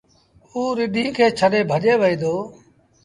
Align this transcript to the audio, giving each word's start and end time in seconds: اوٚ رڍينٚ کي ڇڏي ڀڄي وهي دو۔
اوٚ 0.51 0.75
رڍينٚ 0.77 1.15
کي 1.17 1.25
ڇڏي 1.37 1.61
ڀڄي 1.69 1.93
وهي 2.01 2.15
دو۔ 2.21 2.33